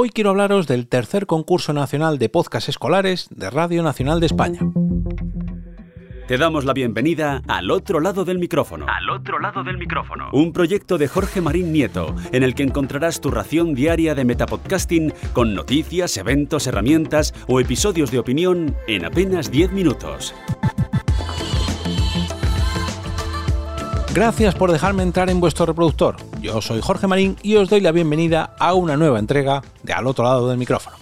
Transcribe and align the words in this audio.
Hoy 0.00 0.10
quiero 0.10 0.30
hablaros 0.30 0.68
del 0.68 0.86
tercer 0.86 1.26
concurso 1.26 1.72
nacional 1.72 2.18
de 2.18 2.28
podcast 2.28 2.68
escolares 2.68 3.26
de 3.32 3.50
Radio 3.50 3.82
Nacional 3.82 4.20
de 4.20 4.26
España. 4.26 4.60
Te 6.28 6.38
damos 6.38 6.64
la 6.64 6.72
bienvenida 6.72 7.42
al 7.48 7.72
otro 7.72 7.98
lado 7.98 8.24
del 8.24 8.38
micrófono. 8.38 8.86
Al 8.88 9.10
otro 9.10 9.40
lado 9.40 9.64
del 9.64 9.76
micrófono. 9.76 10.28
Un 10.32 10.52
proyecto 10.52 10.98
de 10.98 11.08
Jorge 11.08 11.40
Marín 11.40 11.72
Nieto, 11.72 12.14
en 12.30 12.44
el 12.44 12.54
que 12.54 12.62
encontrarás 12.62 13.20
tu 13.20 13.32
ración 13.32 13.74
diaria 13.74 14.14
de 14.14 14.24
metapodcasting 14.24 15.12
con 15.32 15.52
noticias, 15.56 16.16
eventos, 16.16 16.68
herramientas 16.68 17.34
o 17.48 17.58
episodios 17.58 18.12
de 18.12 18.20
opinión 18.20 18.76
en 18.86 19.04
apenas 19.04 19.50
10 19.50 19.72
minutos. 19.72 20.32
Gracias 24.18 24.56
por 24.56 24.72
dejarme 24.72 25.04
entrar 25.04 25.30
en 25.30 25.38
vuestro 25.38 25.64
reproductor. 25.64 26.16
Yo 26.42 26.60
soy 26.60 26.80
Jorge 26.80 27.06
Marín 27.06 27.36
y 27.40 27.54
os 27.54 27.68
doy 27.70 27.80
la 27.80 27.92
bienvenida 27.92 28.56
a 28.58 28.74
una 28.74 28.96
nueva 28.96 29.20
entrega 29.20 29.62
de 29.84 29.92
Al 29.92 30.08
otro 30.08 30.24
lado 30.24 30.48
del 30.48 30.58
micrófono. 30.58 30.96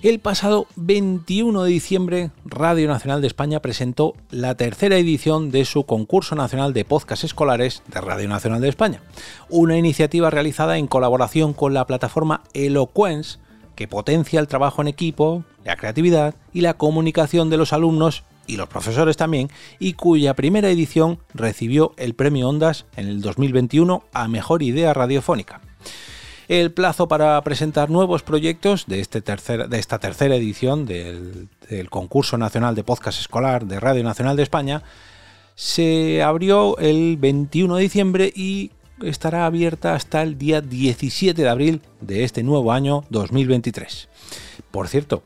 El 0.00 0.20
pasado 0.20 0.66
21 0.76 1.64
de 1.64 1.70
diciembre, 1.70 2.30
Radio 2.46 2.88
Nacional 2.88 3.20
de 3.20 3.26
España 3.26 3.60
presentó 3.60 4.14
la 4.30 4.54
tercera 4.54 4.96
edición 4.96 5.50
de 5.50 5.66
su 5.66 5.84
concurso 5.84 6.34
nacional 6.34 6.72
de 6.72 6.86
podcast 6.86 7.24
escolares 7.24 7.82
de 7.88 8.00
Radio 8.00 8.26
Nacional 8.26 8.62
de 8.62 8.70
España, 8.70 9.02
una 9.50 9.76
iniciativa 9.76 10.30
realizada 10.30 10.78
en 10.78 10.86
colaboración 10.86 11.52
con 11.52 11.74
la 11.74 11.86
plataforma 11.86 12.42
Eloquence 12.54 13.38
que 13.74 13.86
potencia 13.86 14.40
el 14.40 14.48
trabajo 14.48 14.80
en 14.80 14.88
equipo, 14.88 15.44
la 15.62 15.76
creatividad 15.76 16.34
y 16.54 16.62
la 16.62 16.78
comunicación 16.78 17.50
de 17.50 17.58
los 17.58 17.74
alumnos 17.74 18.24
y 18.50 18.56
los 18.56 18.68
profesores 18.68 19.16
también, 19.16 19.48
y 19.78 19.92
cuya 19.92 20.34
primera 20.34 20.68
edición 20.70 21.20
recibió 21.34 21.94
el 21.96 22.14
premio 22.14 22.48
Ondas 22.48 22.86
en 22.96 23.06
el 23.06 23.20
2021 23.20 24.02
a 24.12 24.28
Mejor 24.28 24.62
Idea 24.62 24.92
Radiofónica. 24.92 25.60
El 26.48 26.72
plazo 26.72 27.06
para 27.06 27.40
presentar 27.44 27.90
nuevos 27.90 28.24
proyectos 28.24 28.86
de, 28.88 28.98
este 28.98 29.20
de 29.20 29.78
esta 29.78 30.00
tercera 30.00 30.34
edición 30.34 30.84
del, 30.84 31.48
del 31.68 31.88
concurso 31.88 32.36
nacional 32.38 32.74
de 32.74 32.82
podcast 32.82 33.20
escolar 33.20 33.66
de 33.66 33.78
Radio 33.78 34.02
Nacional 34.02 34.36
de 34.36 34.42
España 34.42 34.82
se 35.54 36.22
abrió 36.22 36.76
el 36.78 37.18
21 37.18 37.76
de 37.76 37.82
diciembre 37.82 38.32
y 38.34 38.72
estará 39.02 39.46
abierta 39.46 39.94
hasta 39.94 40.22
el 40.22 40.38
día 40.38 40.60
17 40.60 41.40
de 41.40 41.48
abril 41.48 41.82
de 42.00 42.24
este 42.24 42.42
nuevo 42.42 42.72
año 42.72 43.04
2023. 43.10 44.08
Por 44.70 44.88
cierto, 44.88 45.22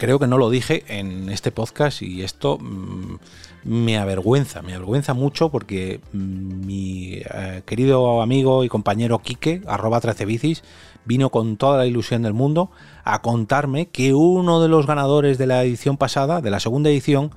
creo 0.00 0.18
que 0.18 0.26
no 0.26 0.38
lo 0.38 0.48
dije 0.48 0.82
en 0.88 1.28
este 1.28 1.52
podcast 1.52 2.00
y 2.00 2.22
esto 2.22 2.56
mm, 2.58 3.16
me 3.64 3.98
avergüenza, 3.98 4.62
me 4.62 4.72
avergüenza 4.72 5.12
mucho 5.12 5.50
porque 5.50 6.00
mm, 6.12 6.66
mi 6.66 7.20
eh, 7.22 7.62
querido 7.66 8.22
amigo 8.22 8.64
y 8.64 8.68
compañero 8.70 9.18
Quique, 9.18 9.60
arroba 9.66 10.00
13 10.00 10.24
bicis, 10.24 10.64
vino 11.04 11.28
con 11.28 11.58
toda 11.58 11.76
la 11.76 11.86
ilusión 11.86 12.22
del 12.22 12.32
mundo 12.32 12.70
a 13.04 13.20
contarme 13.20 13.88
que 13.88 14.14
uno 14.14 14.62
de 14.62 14.68
los 14.68 14.86
ganadores 14.86 15.36
de 15.36 15.46
la 15.46 15.62
edición 15.62 15.98
pasada, 15.98 16.40
de 16.40 16.50
la 16.50 16.60
segunda 16.60 16.88
edición, 16.88 17.32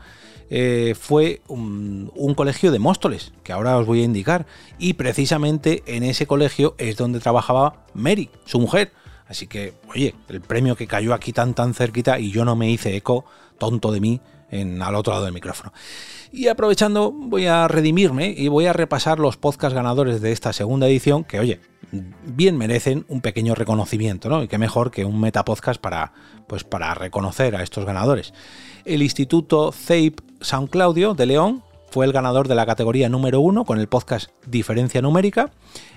eh, 0.50 0.96
fue 0.98 1.42
un, 1.50 2.12
un, 2.16 2.34
colegio 2.34 2.72
de 2.72 2.80
Móstoles, 2.80 3.34
que 3.44 3.52
ahora 3.52 3.78
os 3.78 3.86
voy 3.86 4.02
a 4.02 4.06
indicar, 4.06 4.46
y 4.78 4.94
precisamente 4.94 5.84
en 5.86 6.04
ese 6.04 6.28
colegio 6.28 6.76
es 6.78 6.96
donde 6.96 7.20
trabajaba 7.20 7.86
Mary, 7.94 8.30
su 8.46 8.60
mujer. 8.60 8.94
Así 9.34 9.48
que, 9.48 9.74
oye, 9.92 10.14
el 10.30 10.42
premio 10.42 10.76
que 10.76 10.86
cayó 10.86 11.12
aquí 11.16 11.34
tan 11.34 11.56
tan 11.56 11.74
cerquita 11.74 12.20
y 12.20 12.30
yo 12.30 12.46
no 12.46 12.56
me 12.56 12.70
hice 12.70 12.96
eco, 12.96 13.26
tonto 13.58 13.92
de 13.92 14.00
mí, 14.00 14.22
en, 14.52 14.80
al 14.80 14.94
otro 14.94 15.12
lado 15.12 15.26
del 15.26 15.34
micrófono. 15.34 15.74
Y 16.32 16.50
aprovechando, 16.50 17.12
voy 17.12 17.48
a 17.48 17.68
redimirme 17.68 18.28
y 18.30 18.48
voy 18.48 18.68
a 18.68 18.74
repasar 18.74 19.18
los 19.18 19.36
podcast 19.38 19.76
ganadores 19.76 20.22
de 20.22 20.32
esta 20.32 20.54
segunda 20.54 20.88
edición, 20.88 21.24
que 21.24 21.40
oye, 21.40 21.62
bien 21.92 22.60
merecen 22.60 23.06
un 23.08 23.22
pequeño 23.22 23.56
reconocimiento, 23.56 24.30
¿no? 24.30 24.44
Y 24.44 24.48
qué 24.48 24.60
mejor 24.60 24.92
que 24.92 25.04
un 25.04 25.20
metapodcast 25.20 25.82
para, 25.82 26.14
pues, 26.48 26.64
para 26.64 26.94
reconocer 26.94 27.56
a 27.56 27.64
estos 27.64 27.86
ganadores. 27.86 28.36
El 28.86 29.02
Instituto 29.02 29.72
CEIP 29.72 30.22
San 30.42 30.68
Claudio 30.68 31.16
de 31.16 31.26
León 31.26 31.64
fue 31.94 32.08
el 32.08 32.12
ganador 32.12 32.48
de 32.48 32.56
la 32.56 32.66
categoría 32.66 33.08
número 33.08 33.40
uno 33.40 33.66
con 33.66 33.80
el 33.80 33.88
podcast 33.88 34.32
Diferencia 34.48 35.00
Numérica. 35.00 35.52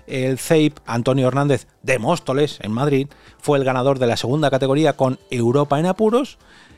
El 0.06 0.38
CEIP 0.38 0.76
Antonio 0.84 1.26
Hernández 1.26 1.68
de 1.82 1.98
Móstoles, 1.98 2.58
en 2.60 2.70
Madrid, 2.70 3.08
fue 3.38 3.56
el 3.56 3.64
ganador 3.64 3.98
de 3.98 4.06
la 4.06 4.18
segunda 4.18 4.50
categoría 4.50 4.92
con 4.92 5.18
Europa 5.30 5.80
en 5.80 5.86
Apuros. 5.86 6.36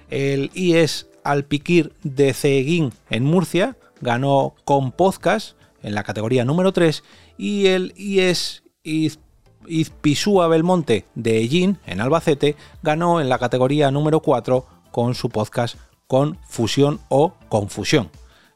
El 0.08 0.52
IES 0.54 1.08
Alpiquir 1.24 1.94
de 2.04 2.32
Ceguín, 2.32 2.92
en 3.10 3.24
Murcia, 3.24 3.76
ganó 4.00 4.54
con 4.64 4.92
podcast 4.92 5.56
en 5.82 5.96
la 5.96 6.04
categoría 6.04 6.44
número 6.44 6.72
3. 6.72 7.02
Y 7.36 7.66
el 7.66 7.94
IES 7.96 8.62
Izpisúa 9.66 10.46
Belmonte 10.46 11.06
de 11.16 11.38
Ellín, 11.38 11.78
en 11.86 12.00
Albacete, 12.00 12.54
ganó 12.84 13.20
en 13.20 13.28
la 13.28 13.40
categoría 13.40 13.90
número 13.90 14.20
4 14.20 14.64
con 14.92 15.16
su 15.16 15.28
podcast 15.28 15.76
con 16.06 16.38
fusión 16.46 17.00
o 17.08 17.34
confusión. 17.48 18.10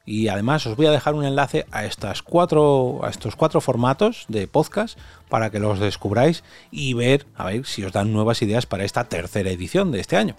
Y 0.04 0.28
además 0.28 0.66
os 0.66 0.76
voy 0.76 0.86
a 0.86 0.90
dejar 0.90 1.14
un 1.14 1.24
enlace 1.24 1.66
a, 1.70 1.84
estas 1.84 2.22
cuatro, 2.22 3.00
a 3.04 3.10
estos 3.10 3.36
cuatro 3.36 3.60
formatos 3.60 4.24
de 4.28 4.48
podcast 4.48 4.98
para 5.28 5.50
que 5.50 5.60
los 5.60 5.78
descubráis 5.78 6.42
y 6.70 6.94
ver, 6.94 7.26
a 7.36 7.46
ver 7.46 7.66
si 7.66 7.84
os 7.84 7.92
dan 7.92 8.12
nuevas 8.12 8.42
ideas 8.42 8.66
para 8.66 8.84
esta 8.84 9.04
tercera 9.04 9.50
edición 9.50 9.92
de 9.92 10.00
este 10.00 10.16
año. 10.16 10.34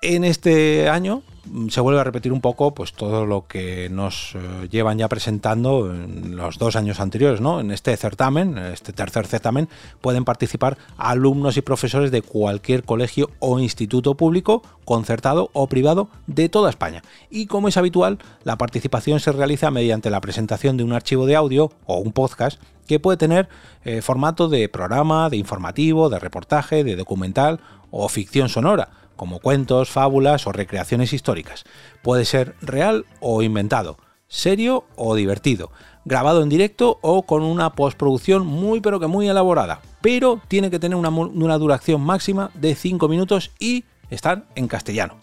En 0.00 0.22
este 0.22 0.88
año 0.88 1.22
mm, 1.46 1.70
se 1.70 1.80
vuelve 1.80 2.00
a 2.00 2.04
repetir 2.04 2.32
un 2.32 2.40
poco 2.40 2.72
pues 2.72 2.92
todo 2.92 3.26
lo 3.26 3.48
que 3.48 3.88
nos 3.90 4.36
eh, 4.36 4.68
llevan 4.70 4.96
ya 4.96 5.08
presentando 5.08 5.92
en 5.92 6.36
los 6.36 6.56
dos 6.56 6.76
años 6.76 7.00
anteriores, 7.00 7.40
¿no? 7.40 7.58
En 7.58 7.72
este 7.72 7.96
certamen, 7.96 8.56
este 8.58 8.92
tercer 8.92 9.26
certamen, 9.26 9.68
pueden 10.00 10.24
participar 10.24 10.78
alumnos 10.98 11.56
y 11.56 11.62
profesores 11.62 12.12
de 12.12 12.22
cualquier 12.22 12.84
colegio 12.84 13.30
o 13.40 13.58
instituto 13.58 14.14
público, 14.14 14.62
concertado 14.84 15.50
o 15.52 15.66
privado 15.66 16.10
de 16.28 16.48
toda 16.48 16.70
España. 16.70 17.02
Y 17.28 17.46
como 17.46 17.66
es 17.66 17.76
habitual, 17.76 18.18
la 18.44 18.56
participación 18.56 19.18
se 19.18 19.32
realiza 19.32 19.72
mediante 19.72 20.10
la 20.10 20.20
presentación 20.20 20.76
de 20.76 20.84
un 20.84 20.92
archivo 20.92 21.26
de 21.26 21.34
audio 21.34 21.72
o 21.86 21.98
un 21.98 22.12
podcast 22.12 22.62
que 22.86 23.00
puede 23.00 23.18
tener 23.18 23.48
eh, 23.84 24.00
formato 24.00 24.48
de 24.48 24.68
programa, 24.68 25.28
de 25.28 25.38
informativo, 25.38 26.08
de 26.08 26.20
reportaje, 26.20 26.84
de 26.84 26.94
documental 26.94 27.58
o 27.90 28.08
ficción 28.08 28.48
sonora 28.48 28.90
como 29.18 29.40
cuentos, 29.40 29.90
fábulas 29.90 30.46
o 30.46 30.52
recreaciones 30.52 31.12
históricas. 31.12 31.64
Puede 32.02 32.24
ser 32.24 32.54
real 32.62 33.04
o 33.20 33.42
inventado, 33.42 33.98
serio 34.28 34.84
o 34.96 35.14
divertido, 35.14 35.70
grabado 36.06 36.42
en 36.42 36.48
directo 36.48 36.98
o 37.02 37.24
con 37.24 37.42
una 37.42 37.74
postproducción 37.74 38.46
muy 38.46 38.80
pero 38.80 39.00
que 39.00 39.08
muy 39.08 39.28
elaborada, 39.28 39.82
pero 40.00 40.40
tiene 40.48 40.70
que 40.70 40.78
tener 40.78 40.96
una, 40.96 41.58
duración 41.58 42.00
máxima 42.00 42.50
de 42.54 42.74
5 42.74 43.08
minutos 43.08 43.50
y 43.58 43.84
estar 44.08 44.46
en 44.54 44.68
castellano. 44.68 45.16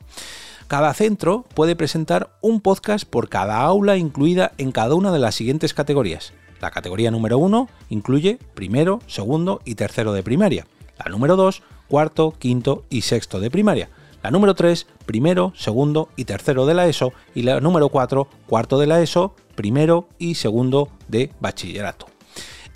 Cada 0.67 0.93
centro 0.93 1.45
puede 1.53 1.75
presentar 1.75 2.31
un 2.41 2.59
podcast 2.59 3.05
por 3.05 3.29
cada 3.29 3.61
aula 3.61 3.97
incluida 3.97 4.51
en 4.57 4.71
cada 4.71 4.95
una 4.95 5.11
de 5.11 5.19
las 5.19 5.35
siguientes 5.35 5.73
categorías. 5.73 6.33
La 6.59 6.71
categoría 6.71 7.11
número 7.11 7.37
1 7.37 7.69
incluye 7.89 8.39
primero, 8.55 8.99
segundo 9.07 9.61
y 9.63 9.75
tercero 9.75 10.11
de 10.11 10.23
primaria. 10.23 10.65
La 10.97 11.11
número 11.11 11.35
2 11.35 11.61
cuarto, 11.87 12.33
quinto 12.37 12.85
y 12.89 13.01
sexto 13.01 13.39
de 13.39 13.51
primaria. 13.51 13.89
La 14.23 14.31
número 14.31 14.55
3, 14.55 14.87
primero, 15.05 15.53
segundo 15.55 16.09
y 16.15 16.25
tercero 16.25 16.65
de 16.65 16.73
la 16.73 16.87
ESO. 16.87 17.13
Y 17.35 17.43
la 17.43 17.59
número 17.59 17.89
4, 17.89 18.27
cuarto 18.47 18.79
de 18.79 18.87
la 18.87 19.01
ESO, 19.01 19.35
primero 19.55 20.07
y 20.17 20.35
segundo 20.35 20.89
de 21.07 21.31
bachillerato. 21.39 22.07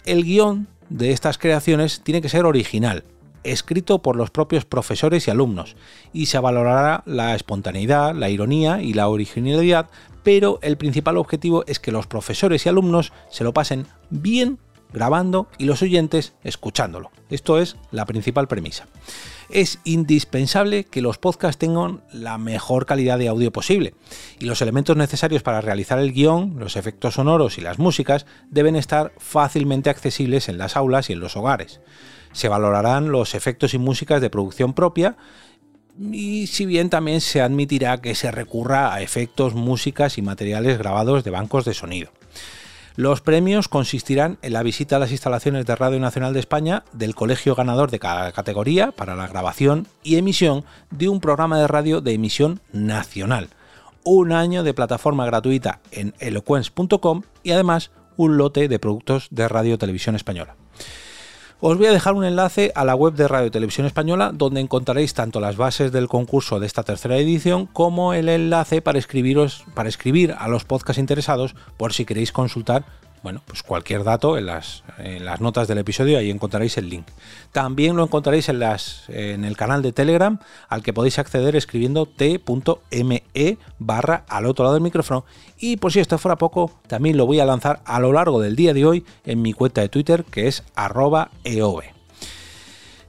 El 0.05 0.23
guion 0.23 0.67
de 0.89 1.11
estas 1.11 1.37
creaciones 1.37 2.01
tiene 2.01 2.21
que 2.21 2.29
ser 2.29 2.45
original, 2.45 3.03
escrito 3.43 4.01
por 4.01 4.15
los 4.15 4.31
propios 4.31 4.65
profesores 4.65 5.27
y 5.27 5.31
alumnos, 5.31 5.75
y 6.13 6.27
se 6.27 6.39
valorará 6.39 7.03
la 7.05 7.35
espontaneidad, 7.35 8.13
la 8.15 8.29
ironía 8.29 8.81
y 8.81 8.93
la 8.93 9.07
originalidad, 9.07 9.89
pero 10.23 10.59
el 10.61 10.77
principal 10.77 11.17
objetivo 11.17 11.63
es 11.67 11.79
que 11.79 11.91
los 11.91 12.07
profesores 12.07 12.65
y 12.65 12.69
alumnos 12.69 13.11
se 13.29 13.43
lo 13.43 13.53
pasen 13.53 13.87
bien 14.09 14.59
grabando 14.91 15.47
y 15.57 15.65
los 15.65 15.81
oyentes 15.81 16.33
escuchándolo. 16.43 17.11
Esto 17.29 17.59
es 17.59 17.75
la 17.91 18.05
principal 18.05 18.47
premisa. 18.47 18.87
Es 19.49 19.79
indispensable 19.83 20.83
que 20.83 21.01
los 21.01 21.17
podcasts 21.17 21.57
tengan 21.57 22.01
la 22.11 22.37
mejor 22.37 22.85
calidad 22.85 23.17
de 23.17 23.27
audio 23.27 23.51
posible 23.51 23.95
y 24.39 24.45
los 24.45 24.61
elementos 24.61 24.95
necesarios 24.95 25.43
para 25.43 25.61
realizar 25.61 25.99
el 25.99 26.13
guion, 26.13 26.55
los 26.59 26.75
efectos 26.75 27.15
sonoros 27.15 27.57
y 27.57 27.61
las 27.61 27.79
músicas 27.79 28.25
deben 28.49 28.75
estar 28.75 29.11
fácilmente 29.17 29.89
accesibles 29.89 30.49
en 30.49 30.57
las 30.57 30.75
aulas 30.75 31.09
y 31.09 31.13
en 31.13 31.19
los 31.19 31.35
hogares. 31.35 31.81
Se 32.31 32.47
valorarán 32.47 33.11
los 33.11 33.33
efectos 33.33 33.73
y 33.73 33.79
músicas 33.79 34.21
de 34.21 34.29
producción 34.29 34.73
propia 34.73 35.17
y 36.11 36.47
si 36.47 36.65
bien 36.65 36.89
también 36.89 37.19
se 37.19 37.41
admitirá 37.41 37.99
que 37.99 38.15
se 38.15 38.31
recurra 38.31 38.93
a 38.93 39.01
efectos, 39.01 39.53
músicas 39.53 40.17
y 40.17 40.21
materiales 40.21 40.77
grabados 40.77 41.23
de 41.23 41.31
bancos 41.31 41.65
de 41.65 41.73
sonido. 41.73 42.11
Los 42.99 43.21
premios 43.21 43.69
consistirán 43.69 44.39
en 44.41 44.51
la 44.51 44.61
visita 44.61 44.97
a 44.97 44.99
las 44.99 45.13
instalaciones 45.13 45.65
de 45.65 45.73
Radio 45.73 46.01
Nacional 46.01 46.33
de 46.33 46.41
España 46.41 46.83
del 46.91 47.15
colegio 47.15 47.55
ganador 47.55 47.91
de 47.91 47.99
cada 47.99 48.33
categoría 48.33 48.91
para 48.91 49.15
la 49.15 49.25
grabación 49.25 49.87
y 50.03 50.17
emisión 50.17 50.65
de 50.91 51.07
un 51.07 51.21
programa 51.21 51.57
de 51.61 51.67
radio 51.69 52.01
de 52.01 52.11
emisión 52.11 52.59
nacional, 52.73 53.47
un 54.03 54.33
año 54.33 54.63
de 54.63 54.73
plataforma 54.73 55.25
gratuita 55.25 55.79
en 55.91 56.13
eloquence.com 56.19 57.21
y 57.41 57.51
además 57.51 57.91
un 58.17 58.35
lote 58.35 58.67
de 58.67 58.79
productos 58.79 59.29
de 59.31 59.47
radio 59.47 59.77
televisión 59.77 60.17
española. 60.17 60.57
Os 61.61 61.77
voy 61.77 61.87
a 61.87 61.91
dejar 61.91 62.13
un 62.13 62.23
enlace 62.23 62.71
a 62.73 62.85
la 62.85 62.95
web 62.95 63.15
de 63.15 63.27
Radio 63.27 63.51
Televisión 63.51 63.85
Española 63.85 64.31
donde 64.33 64.61
encontraréis 64.61 65.13
tanto 65.13 65.41
las 65.41 65.57
bases 65.57 65.91
del 65.91 66.07
concurso 66.07 66.57
de 66.61 66.65
esta 66.65 66.83
tercera 66.83 67.17
edición 67.17 67.65
como 67.65 68.13
el 68.13 68.29
enlace 68.29 68.81
para 68.81 68.97
escribiros 68.97 69.65
para 69.73 69.89
escribir 69.89 70.33
a 70.39 70.47
los 70.47 70.63
podcasts 70.63 71.01
interesados 71.01 71.55
por 71.75 71.91
si 71.91 72.05
queréis 72.05 72.31
consultar 72.31 72.85
bueno, 73.23 73.41
pues 73.45 73.63
cualquier 73.63 74.03
dato 74.03 74.37
en 74.37 74.45
las, 74.45 74.83
notas 75.39 75.67
del 75.67 75.79
episodio, 75.79 76.17
ahí 76.17 76.29
encontraréis 76.29 76.77
el 76.77 76.89
link. 76.89 77.05
También 77.51 77.95
lo 77.95 78.03
encontraréis 78.03 78.49
en, 78.49 79.45
el 79.45 79.57
canal 79.57 79.81
de 79.81 79.91
Telegram 79.91 80.39
al 80.67 80.83
que 80.83 80.93
podéis 80.93 81.19
acceder 81.19 81.55
escribiendo 81.55 82.05
t.me 82.05 83.57
barra 83.79 84.23
al 84.27 84.45
otro 84.45 84.63
lado 84.63 84.75
del 84.75 84.83
micrófono. 84.83 85.25
Y 85.57 85.77
por 85.77 85.91
si 85.91 85.99
esto 85.99 86.17
fuera 86.17 86.37
poco, 86.37 86.71
también 86.87 87.17
lo 87.17 87.25
voy 87.25 87.39
a 87.39 87.45
lanzar 87.45 87.81
a 87.85 87.99
lo 87.99 88.13
largo 88.13 88.39
del 88.39 88.55
día 88.55 88.73
de 88.73 88.85
hoy 88.85 89.05
en 89.25 89.41
mi 89.41 89.53
cuenta 89.53 89.81
de 89.81 89.89
Twitter 89.89 90.23
que 90.23 90.47
es 90.47 90.63
arroba 90.75 91.31
eov. 91.43 91.83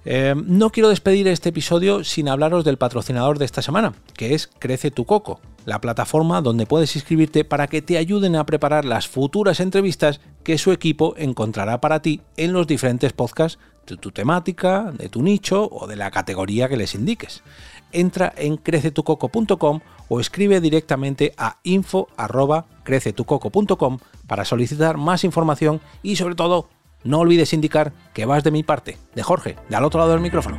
Eh, 0.05 0.35
no 0.35 0.71
quiero 0.71 0.89
despedir 0.89 1.29
este 1.29 1.51
episodio 1.51 2.05
sin 2.05 2.29
hablaros 2.29 2.65
del 2.65 2.79
patrocinador 2.79 3.39
de 3.39 3.45
esta 3.45 3.61
semana, 3.61 3.93
que 4.15 4.35
es 4.35 4.49
Crece 4.59 4.91
tu 4.91 5.05
Coco, 5.05 5.41
la 5.65 5.81
plataforma 5.81 6.41
donde 6.41 6.67
puedes 6.67 6.95
inscribirte 6.97 7.45
para 7.45 7.67
que 7.67 7.83
te 7.83 7.99
ayuden 7.99 8.37
a 8.37 8.47
preparar 8.47 8.85
las 8.85 9.09
futuras 9.09 9.59
entrevistas 9.61 10.21
que 10.43 10.59
su 10.59 10.73
equipo 10.73 11.15
encontrará 11.17 11.81
para 11.81 12.03
ti 12.03 12.21
en 12.37 12.53
los 12.53 12.67
diferentes 12.67 13.13
podcasts 13.13 13.61
de 13.87 13.97
tu 13.97 14.11
temática, 14.11 14.93
de 14.93 15.09
tu 15.09 15.23
nicho 15.23 15.69
o 15.71 15.87
de 15.87 15.95
la 15.97 16.11
categoría 16.11 16.69
que 16.69 16.77
les 16.77 16.95
indiques. 16.95 17.43
Entra 17.93 18.33
en 18.37 18.57
crecetucoco.com 18.57 19.81
o 20.09 20.21
escribe 20.21 20.61
directamente 20.61 21.33
a 21.37 21.59
info@crecetucoco.com 21.65 23.99
para 24.27 24.45
solicitar 24.45 24.97
más 24.97 25.25
información 25.25 25.81
y 26.03 26.17
sobre 26.17 26.37
todo 26.37 26.69
no 27.03 27.21
olvides 27.21 27.53
indicar 27.53 27.93
que 28.13 28.27
vas 28.27 28.45
de 28.45 28.51
mi 28.51 28.63
parte, 28.63 28.99
de 29.15 29.23
Jorge, 29.23 29.57
de 29.69 29.77
al 29.77 29.85
otro 29.85 30.01
lado 30.01 30.13
del 30.13 30.21
micrófono. 30.21 30.59